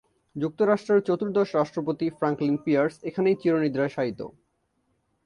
[0.35, 4.19] যুক্তরাষ্ট্রের চতুর্দশ রাষ্ট্রপতি ফ্র্যাঙ্কলিন পিয়ার্স এখানেই চিরনিদ্রায় শায়িত।